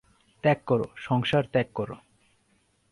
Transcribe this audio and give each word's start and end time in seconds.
ত্যাগ 0.43 0.59
কর, 0.65 0.81
সংসার 0.97 1.43
ত্যাগ 1.51 1.67
কর। 1.73 1.89